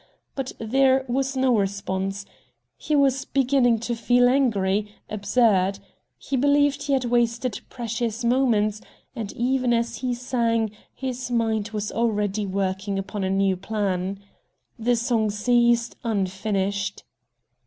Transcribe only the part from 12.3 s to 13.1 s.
working